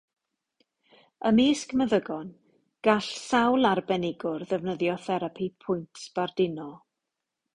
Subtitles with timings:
[1.29, 2.31] Ymysg meddygon,
[2.87, 6.69] gall sawl arbenigwr ddefnyddio therapi pwynt sbarduno.